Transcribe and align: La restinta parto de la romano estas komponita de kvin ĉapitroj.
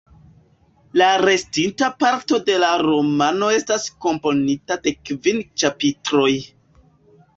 La 1.01 1.09
restinta 1.21 1.89
parto 2.03 2.39
de 2.47 2.55
la 2.63 2.69
romano 2.83 3.49
estas 3.59 3.87
komponita 4.07 4.79
de 4.89 4.95
kvin 5.11 5.45
ĉapitroj. 5.65 6.31